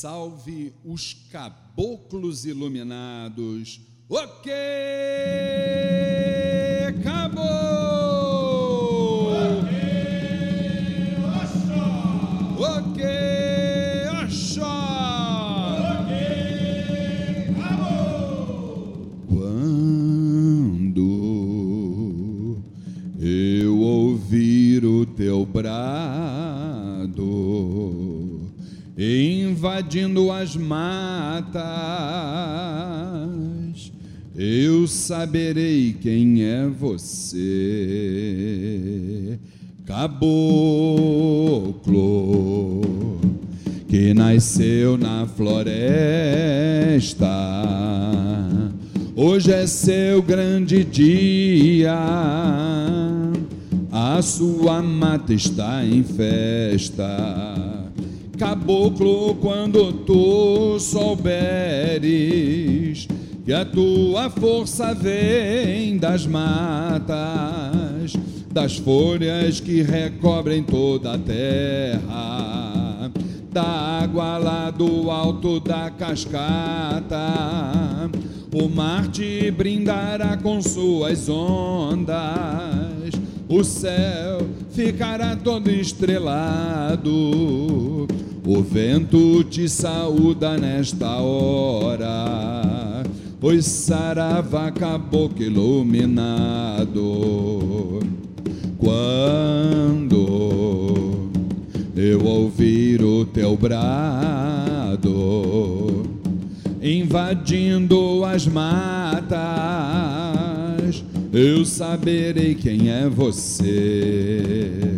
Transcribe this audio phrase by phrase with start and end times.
[0.00, 3.82] salve os caboclos iluminados.
[4.08, 4.50] Ok,
[6.88, 7.50] acabou!
[12.58, 13.04] Ok,
[14.24, 14.64] Oxó!
[19.28, 21.04] Quando
[23.20, 26.59] eu ouvir o teu brado
[29.60, 31.60] invadindo as matas,
[34.34, 37.38] eu saberei quem é você,
[39.84, 40.40] caboclo
[43.86, 45.68] que nasceu na floresta.
[49.14, 51.98] Hoje é seu grande dia,
[53.92, 57.79] a sua mata está em festa.
[58.40, 62.08] Caboclo, quando tu souberes
[63.44, 68.14] que a tua força vem das matas,
[68.50, 73.10] das folhas que recobrem toda a terra,
[73.52, 77.18] da água lá do alto da cascata.
[78.54, 82.16] O mar te brindará com suas ondas,
[83.46, 87.10] o céu ficará todo estrelado.
[88.46, 93.02] O vento te saúda nesta hora,
[93.38, 96.90] pois Sarava caboclo iluminado.
[98.78, 100.10] Quando
[101.94, 105.10] eu ouvir o teu brado,
[106.82, 109.30] invadindo as matas,
[111.30, 114.96] eu saberei quem é você,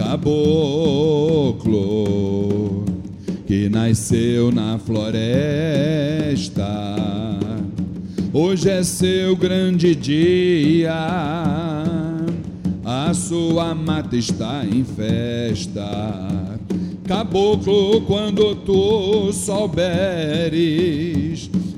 [0.00, 1.66] caboclo,
[3.46, 6.64] que nasceu na floresta.
[8.32, 10.94] Hoje é seu grande dia,
[12.82, 16.16] a sua mata está em festa.
[17.04, 20.70] Caboclo, quando tu souberes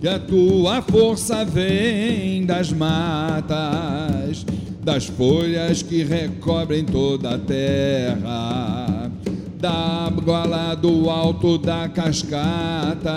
[0.00, 4.46] que a tua força vem das matas,
[4.84, 9.10] das folhas que recobrem toda a terra,
[9.58, 10.12] da
[10.46, 13.14] lá do alto da cascata,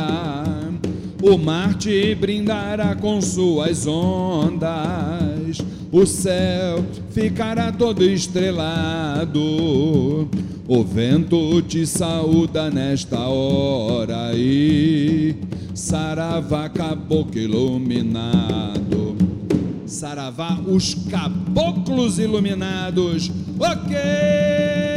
[1.22, 5.57] o mar te brindará com suas ondas,
[5.91, 9.39] o céu ficará todo estrelado.
[10.69, 15.33] O vento te saúda nesta hora e
[15.73, 19.06] Saravá caboclo iluminado.
[19.88, 23.31] Saravá os caboclos iluminados.
[23.58, 24.97] Ok!